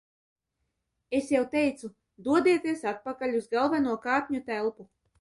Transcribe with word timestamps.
Es 1.17 1.29
jau 1.35 1.43
teicu, 1.51 1.91
dodieties 2.31 2.83
atpakaļ 2.95 3.39
uz 3.43 3.49
galveno 3.57 3.99
kāpņu 4.11 4.47
telpu! 4.53 4.93